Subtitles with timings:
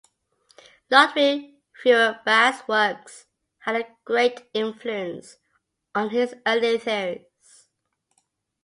[0.89, 3.27] Ludwig Feuerbach's works
[3.59, 5.37] had a great influence
[5.93, 7.67] on his early theories.